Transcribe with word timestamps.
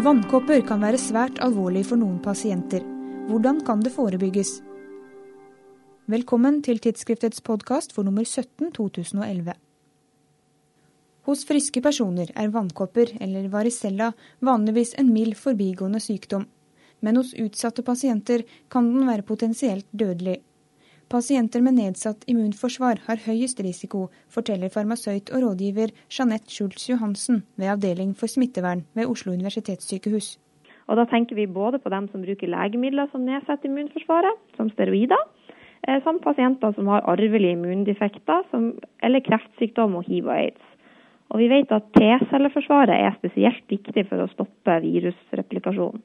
Vannkopper 0.00 0.62
kan 0.64 0.80
være 0.80 0.96
svært 0.96 1.42
alvorlig 1.44 1.82
for 1.90 2.00
noen 2.00 2.22
pasienter. 2.24 2.80
Hvordan 3.28 3.58
kan 3.66 3.82
det 3.84 3.90
forebygges? 3.92 4.54
Velkommen 6.08 6.62
til 6.64 6.80
tidsskriftets 6.80 7.42
podkast 7.44 7.92
for 7.92 8.08
nummer 8.08 8.24
17 8.24 8.70
2011. 8.78 9.52
Hos 11.28 11.44
friske 11.44 11.82
personer 11.84 12.32
er 12.32 12.48
vannkopper, 12.54 13.12
eller 13.20 13.50
varicella, 13.52 14.14
vanligvis 14.40 14.94
en 14.96 15.12
mild 15.12 15.36
forbigående 15.36 16.00
sykdom. 16.00 16.48
Men 17.04 17.20
hos 17.20 17.34
utsatte 17.36 17.84
pasienter 17.84 18.46
kan 18.72 18.88
den 18.94 19.04
være 19.04 19.26
potensielt 19.28 19.84
dødelig. 19.92 20.38
Pasienter 21.10 21.58
med 21.66 21.74
nedsatt 21.74 22.22
immunforsvar 22.30 23.00
har 23.08 23.18
høyest 23.24 23.58
risiko, 23.66 24.04
forteller 24.30 24.70
farmasøyt 24.70 25.32
og 25.34 25.42
rådgiver 25.42 25.90
Jeanette 26.06 26.54
Schultz 26.54 26.84
Johansen 26.86 27.40
ved 27.58 27.72
Avdeling 27.72 28.12
for 28.20 28.30
smittevern 28.30 28.84
ved 28.94 29.10
Oslo 29.10 29.34
universitetssykehus. 29.34 30.36
Og 30.86 31.00
Da 31.00 31.04
tenker 31.10 31.34
vi 31.34 31.48
både 31.50 31.80
på 31.82 31.90
dem 31.90 32.06
som 32.12 32.22
bruker 32.22 32.52
legemidler 32.54 33.10
som 33.10 33.26
nedsetter 33.26 33.66
immunforsvaret, 33.66 34.38
som 34.56 34.70
steroider, 34.70 35.18
eh, 35.88 35.98
samt 36.04 36.22
pasienter 36.22 36.74
som 36.78 36.86
har 36.86 37.02
arvelige 37.02 37.58
immundefekter 37.58 38.46
som, 38.52 38.78
eller 39.02 39.26
kreftsykdom 39.26 39.96
og 39.96 40.04
hiv 40.06 40.30
og 40.30 40.36
aids. 40.36 40.62
Og 41.30 41.38
Vi 41.38 41.48
vet 41.48 41.72
at 41.72 41.90
T-celleforsvaret 41.98 42.94
er 42.94 43.18
spesielt 43.18 43.66
viktig 43.66 44.06
for 44.06 44.22
å 44.22 44.30
stoppe 44.30 44.80
virusreplikasjon. 44.86 46.02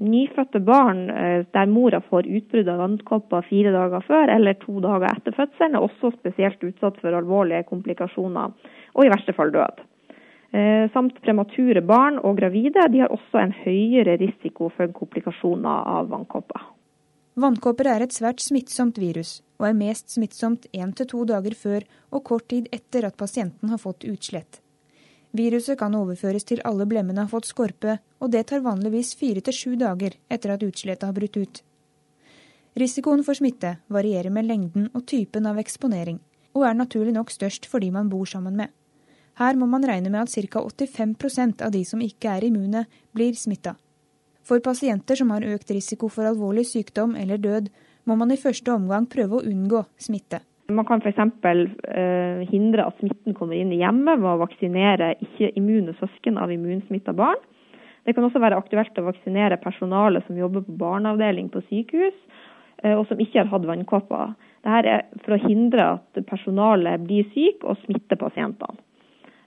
Nyfødte 0.00 0.60
barn 0.64 1.10
eh, 1.10 1.44
der 1.52 1.68
mora 1.68 2.00
får 2.00 2.24
utbrudd 2.24 2.68
av 2.72 2.80
vannkopper 2.80 3.44
fire 3.44 3.74
dager 3.74 4.04
før 4.06 4.30
eller 4.32 4.56
to 4.62 4.80
dager 4.80 5.10
etter 5.10 5.36
fødselen, 5.36 5.76
er 5.76 5.84
også 5.84 6.14
spesielt 6.16 6.64
utsatt 6.64 6.96
for 7.02 7.12
alvorlige 7.12 7.66
komplikasjoner, 7.68 8.54
og 8.96 9.04
i 9.04 9.12
verste 9.12 9.34
fall 9.36 9.52
død. 9.52 9.84
Eh, 10.52 10.88
samt 10.96 11.20
premature 11.24 11.84
barn 11.84 12.18
og 12.20 12.40
gravide 12.40 12.88
de 12.92 13.04
har 13.04 13.12
også 13.12 13.40
en 13.40 13.54
høyere 13.62 14.16
risiko 14.20 14.70
for 14.72 14.88
komplikasjoner 14.96 15.84
av 15.98 16.08
vannkopper. 16.12 16.72
Vannkopper 17.40 17.88
er 17.88 18.04
et 18.04 18.12
svært 18.12 18.40
smittsomt 18.44 18.98
virus, 19.00 19.38
og 19.60 19.70
er 19.70 19.76
mest 19.76 20.12
smittsomt 20.12 20.66
én 20.72 20.92
til 20.96 21.08
to 21.08 21.22
dager 21.28 21.56
før 21.56 21.86
og 22.12 22.24
kort 22.28 22.48
tid 22.52 22.68
etter 22.72 23.06
at 23.08 23.16
pasienten 23.16 23.72
har 23.72 23.80
fått 23.80 24.04
utslett. 24.08 24.60
Viruset 25.32 25.78
kan 25.80 25.94
overføres 25.96 26.44
til 26.44 26.60
alle 26.68 26.84
blemmene 26.88 27.24
har 27.24 27.30
fått 27.32 27.48
skorpe, 27.48 27.96
og 28.20 28.32
det 28.34 28.44
tar 28.50 28.64
vanligvis 28.64 29.14
fire 29.16 29.40
til 29.40 29.56
sju 29.56 29.70
dager 29.80 30.18
etter 30.28 30.52
at 30.52 30.64
utslettet 30.66 31.08
har 31.08 31.16
brutt 31.16 31.38
ut. 31.40 31.62
Risikoen 32.76 33.24
for 33.24 33.36
smitte 33.36 33.78
varierer 33.92 34.32
med 34.32 34.48
lengden 34.48 34.90
og 34.92 35.06
typen 35.08 35.48
av 35.48 35.58
eksponering, 35.60 36.20
og 36.52 36.66
er 36.68 36.76
naturlig 36.76 37.16
nok 37.16 37.32
størst 37.32 37.68
for 37.68 37.80
de 37.80 37.90
man 37.92 38.12
bor 38.12 38.28
sammen 38.28 38.56
med. 38.60 38.68
Her 39.40 39.56
må 39.56 39.66
man 39.66 39.84
regne 39.88 40.12
med 40.12 40.26
at 40.26 40.52
ca. 40.52 40.60
85% 40.60 41.64
av 41.64 41.72
de 41.72 41.84
som 41.88 42.04
ikke 42.04 42.28
er 42.28 42.44
immune, 42.44 42.84
blir 43.16 43.32
smitta. 43.32 43.76
For 44.44 44.60
pasienter 44.60 45.16
som 45.16 45.30
har 45.32 45.46
økt 45.48 45.70
risiko 45.72 46.08
for 46.12 46.28
alvorlig 46.28 46.66
sykdom 46.68 47.16
eller 47.16 47.40
død, 47.40 47.68
må 48.04 48.16
man 48.16 48.32
i 48.34 48.40
første 48.40 48.72
omgang 48.72 49.06
prøve 49.08 49.38
å 49.38 49.46
unngå 49.48 49.84
smitte. 49.96 50.42
Man 50.70 50.84
kan 50.86 51.02
f.eks. 51.02 51.18
Uh, 51.18 52.42
hindre 52.50 52.86
at 52.86 52.98
smitten 53.00 53.34
kommer 53.34 53.58
inn 53.58 53.72
i 53.74 53.80
hjemmet 53.80 54.20
ved 54.20 54.30
å 54.30 54.40
vaksinere 54.44 55.14
ikke-immune 55.24 55.96
søsken 55.98 56.38
av 56.38 56.52
immunsmitta 56.54 57.14
barn. 57.16 57.40
Det 58.06 58.14
kan 58.14 58.26
også 58.26 58.42
være 58.42 58.58
aktuelt 58.58 58.98
å 58.98 59.06
vaksinere 59.06 59.60
personale 59.62 60.22
som 60.26 60.38
jobber 60.38 60.64
på 60.66 60.76
barneavdeling 60.78 61.50
på 61.52 61.64
sykehus, 61.68 62.16
uh, 62.84 62.94
og 62.94 63.06
som 63.10 63.20
ikke 63.22 63.42
har 63.42 63.50
hatt 63.50 63.68
vannkopper. 63.68 64.34
Dette 64.62 64.94
er 64.94 65.06
for 65.24 65.34
å 65.34 65.42
hindre 65.42 65.88
at 65.96 66.24
personalet 66.28 67.02
blir 67.08 67.26
syk 67.34 67.66
og 67.66 67.80
smitter 67.82 68.20
pasientene. 68.20 68.78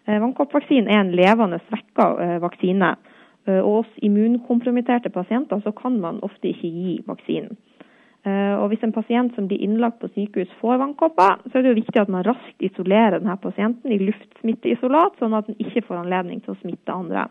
Uh, 0.05 0.19
Vannkoppvaksinen 0.19 0.91
er 0.91 1.03
en 1.03 1.15
levende 1.15 1.61
svekka 1.69 2.39
vaksine. 2.43 2.95
Og 3.45 3.83
hos 3.85 3.97
immunkompromitterte 4.01 5.11
pasienter 5.13 5.59
så 5.61 5.69
kan 5.77 5.99
man 6.01 6.15
ofte 6.25 6.49
ikke 6.49 6.65
gi 6.65 6.93
vaksinen. 7.05 7.51
Eh, 8.25 8.55
og 8.57 8.71
Hvis 8.71 8.83
en 8.83 8.93
pasient 8.93 9.35
som 9.35 9.47
blir 9.47 9.61
innlagt 9.61 9.99
på 10.01 10.09
sykehus 10.15 10.49
får 10.61 10.79
vannkopper, 10.81 11.41
så 11.45 11.57
er 11.57 11.63
det 11.63 11.73
jo 11.73 11.81
viktig 11.81 12.01
at 12.01 12.09
man 12.09 12.25
raskt 12.25 12.63
isolerer 12.65 13.19
denne 13.19 13.37
pasienten 13.37 13.93
i 13.93 13.99
luftsmitteisolat, 14.01 15.19
sånn 15.19 15.35
at 15.37 15.51
den 15.51 15.59
ikke 15.61 15.85
får 15.85 16.01
anledning 16.01 16.41
til 16.41 16.55
å 16.55 16.61
smitte 16.63 16.95
andre. 16.95 17.27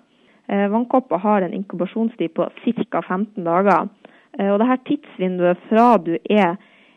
Eh, 0.47 0.69
vannkopper 0.71 1.19
har 1.19 1.43
en 1.43 1.57
inkubasjonstid 1.57 2.35
på 2.37 2.47
ca. 2.47 3.03
15 3.03 3.43
dager. 3.43 3.91
Eh, 4.39 4.53
og 4.53 4.61
dette 4.63 4.85
Tidsvinduet 4.87 5.67
fra 5.69 5.97
du 5.99 6.15
er 6.31 6.55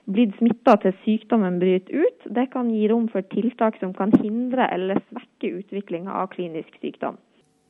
blitt 0.08 0.38
smitta 0.38 0.78
til 0.84 0.94
sykdommen 1.04 1.58
bryter 1.60 2.06
ut, 2.06 2.28
det 2.38 2.52
kan 2.54 2.70
gi 2.72 2.86
rom 2.92 3.10
for 3.12 3.26
tiltak 3.34 3.80
som 3.82 3.94
kan 3.98 4.14
hindre 4.22 4.70
eller 4.72 5.02
svekke 5.10 5.58
utviklinga 5.58 6.14
av 6.22 6.30
klinisk 6.36 6.78
sykdom. 6.80 7.18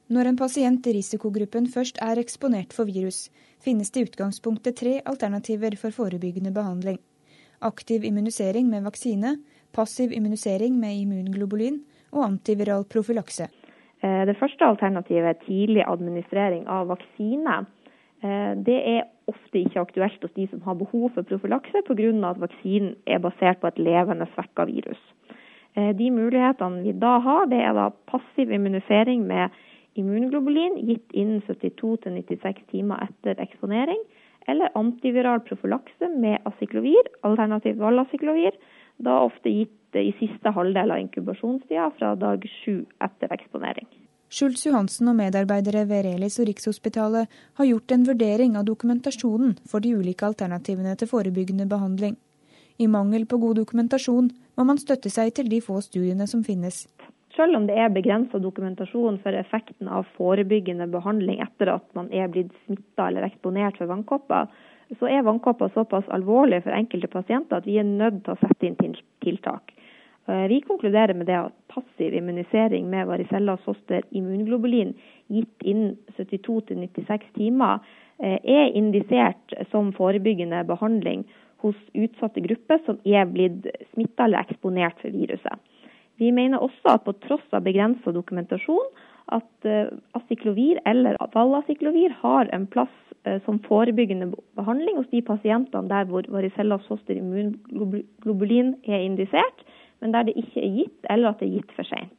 Når 0.08 0.30
en 0.30 0.38
pasient 0.40 0.88
i 0.88 0.94
risikogruppen 0.96 1.66
først 1.68 1.98
er 2.00 2.20
eksponert 2.22 2.72
for 2.72 2.88
virus, 2.88 3.26
finnes 3.60 3.92
det 3.92 4.00
i 4.00 4.08
utgangspunktet 4.08 4.78
tre 4.80 4.94
alternativer 5.04 5.76
for 5.76 5.92
forebyggende 5.92 6.54
behandling. 6.56 7.02
Aktiv 7.60 8.06
immunisering 8.08 8.70
med 8.72 8.86
vaksine, 8.88 9.34
passiv 9.76 10.16
immunisering 10.16 10.80
med 10.80 11.02
immunglobulin 11.02 11.82
og 12.14 12.24
antiviral 12.24 12.88
profylakse. 12.88 13.50
Eh, 14.00 14.24
det 14.30 14.38
første 14.40 14.64
alternativet 14.64 15.28
er 15.28 15.44
tidlig 15.44 15.84
administrering 15.84 16.64
av 16.72 16.88
vaksine. 16.94 17.60
Eh, 18.24 18.56
det 18.64 18.80
er 18.96 19.08
ofte 19.28 19.60
ikke 19.60 19.84
aktuelt 19.84 20.24
hos 20.24 20.36
de 20.40 20.48
som 20.48 20.64
har 20.64 20.80
behov 20.80 21.10
for 21.16 21.28
profylakse, 21.28 21.84
pga. 21.84 22.30
at 22.32 22.40
vaksinen 22.40 22.96
er 23.06 23.20
basert 23.20 23.60
på 23.60 23.68
et 23.68 23.80
levende 23.80 24.32
svekka 24.36 24.72
virus. 24.72 25.02
Eh, 25.76 25.92
de 25.92 26.12
mulighetene 26.12 26.84
vi 26.84 26.96
da 26.96 27.20
har, 27.20 27.46
det 27.46 27.60
er 27.60 27.74
da 27.74 27.90
passiv 28.08 28.52
immunisering 28.52 29.28
med 29.28 29.50
immunglobulin 29.98 30.80
gitt 30.88 31.12
innen 31.12 31.42
72-96 31.48 32.64
timer 32.72 33.04
etter 33.08 33.42
eksponering, 33.44 34.00
eller 34.48 34.72
antiviral 34.80 35.42
profylakse 35.44 36.10
med 36.16 36.46
acyklovir, 36.48 37.10
alternativt 37.28 37.80
valacyklovir, 37.82 38.56
da 39.04 39.20
ofte 39.26 39.52
gitt 39.52 39.98
i 39.98 40.12
siste 40.20 40.52
halvdel 40.54 40.92
av 40.94 41.02
inkubasjonstida 41.04 41.90
fra 41.98 42.14
dag 42.20 42.44
sju 42.62 42.84
etter 43.04 43.34
eksponering. 43.34 43.88
Schultz 44.30 44.66
Johansen 44.66 45.08
og 45.08 45.16
medarbeidere 45.16 45.86
ved 45.88 46.04
Relis 46.04 46.36
og 46.42 46.50
Rikshospitalet 46.50 47.36
har 47.60 47.68
gjort 47.70 47.94
en 47.96 48.08
vurdering 48.10 48.58
av 48.60 48.66
dokumentasjonen 48.68 49.54
for 49.72 49.84
de 49.84 49.94
ulike 49.96 50.28
alternativene 50.28 50.96
til 51.00 51.08
forebyggende 51.08 51.68
behandling. 51.72 52.18
I 52.78 52.90
mangel 52.92 53.26
på 53.26 53.40
god 53.42 53.56
dokumentasjon 53.62 54.28
må 54.58 54.66
man 54.68 54.82
støtte 54.82 55.10
seg 55.10 55.32
til 55.38 55.48
de 55.50 55.62
få 55.64 55.80
studiene 55.82 56.28
som 56.28 56.44
finnes. 56.44 56.84
Selv 57.38 57.56
om 57.56 57.68
det 57.70 57.76
er 57.78 57.94
begrensa 57.94 58.40
dokumentasjon 58.42 59.20
for 59.22 59.38
effekten 59.38 59.90
av 59.94 60.08
forebyggende 60.18 60.88
behandling 60.90 61.44
etter 61.44 61.70
at 61.76 61.86
man 61.94 62.10
er 62.10 62.32
blitt 62.34 62.56
smitta 62.66 63.12
eller 63.12 63.28
eksponert 63.28 63.78
for 63.78 63.92
vannkopper, 63.92 64.48
så 64.98 65.10
er 65.12 65.26
vannkopper 65.28 65.70
såpass 65.76 66.08
alvorlig 66.16 66.64
for 66.66 66.74
enkelte 66.74 67.12
pasienter 67.14 67.60
at 67.60 67.68
vi 67.70 67.78
er 67.78 67.86
nødt 67.86 68.24
til 68.26 68.34
å 68.34 68.40
sette 68.42 68.70
inn 68.70 68.96
tiltak. 69.22 69.76
Eh, 70.28 70.48
vi 70.50 70.64
konkluderer 70.66 71.14
med 71.14 71.30
det 71.30 71.38
at 71.38 71.56
passiv 71.70 72.16
immunisering 72.18 72.90
med 72.90 73.08
varicella 73.08 73.58
soster 73.68 74.02
immunglobulin 74.10 74.96
gitt 75.28 75.62
innen 75.62 75.94
72-96 76.18 77.30
timer 77.38 77.80
eh, 78.18 78.40
er 78.42 78.74
indisert 78.74 79.54
som 79.72 79.94
forebyggende 79.94 80.64
behandling 80.68 81.28
hos 81.62 81.78
utsatte 81.94 82.42
grupper 82.42 82.82
som 82.86 82.98
er 83.06 83.30
blitt 83.30 83.70
smitta 83.94 84.26
eller 84.26 84.42
eksponert 84.42 84.98
for 85.06 85.14
viruset. 85.14 85.62
Vi 86.18 86.32
mener 86.34 86.64
også 86.64 86.96
at 86.96 87.06
på 87.06 87.14
tross 87.28 87.46
av 87.54 87.66
begrensa 87.66 88.14
dokumentasjon, 88.14 88.90
at 89.36 89.68
uh, 89.68 89.92
acyklovir 90.16 90.80
eller 90.88 91.18
valacyklovir 91.34 92.14
har 92.22 92.48
en 92.56 92.68
plass 92.72 92.94
uh, 93.28 93.38
som 93.46 93.60
forebyggende 93.66 94.32
behandling 94.56 95.02
hos 95.02 95.10
de 95.12 95.22
pasientene 95.22 95.92
der 95.92 96.08
hvor 96.08 96.28
varicella 96.32 96.80
zoster 96.88 97.20
immunglobulin 97.20 98.78
er 98.88 99.04
indisert, 99.04 99.66
men 100.00 100.14
der 100.16 100.30
det 100.30 100.38
ikke 100.40 100.64
er 100.64 100.76
gitt, 100.80 101.00
eller 101.10 101.34
at 101.34 101.42
det 101.42 101.50
er 101.50 101.58
gitt 101.60 101.76
for 101.76 101.90
sent. 101.90 102.18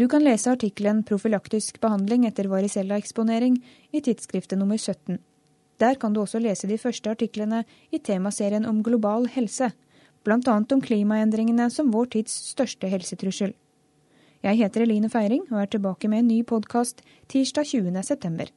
Du 0.00 0.06
kan 0.08 0.22
lese 0.22 0.52
artikkelen 0.54 1.02
'Profylaktisk 1.04 1.80
behandling 1.80 2.24
etter 2.24 2.48
varicella-eksponering' 2.48 3.58
i 3.92 4.00
tidsskriftet 4.00 4.58
nummer 4.58 4.78
17. 4.78 5.18
Der 5.80 5.94
kan 5.94 6.12
du 6.14 6.20
også 6.20 6.38
lese 6.38 6.68
de 6.68 6.78
første 6.78 7.10
artiklene 7.10 7.64
i 7.92 7.98
temaserien 7.98 8.64
om 8.64 8.82
global 8.82 9.26
helse, 9.26 9.72
bl.a. 10.24 10.56
om 10.56 10.80
klimaendringene 10.84 11.70
som 11.72 11.90
vår 11.94 12.12
tids 12.16 12.34
største 12.52 12.90
helsetrussel. 12.92 13.54
Jeg 14.44 14.56
heter 14.56 14.86
Eline 14.86 15.10
Feiring 15.12 15.44
og 15.50 15.62
er 15.62 15.70
tilbake 15.74 16.08
med 16.08 16.24
en 16.24 16.32
ny 16.32 16.40
podkast 16.48 17.02
tirsdag 17.28 17.68
20. 17.68 18.02
september. 18.02 18.48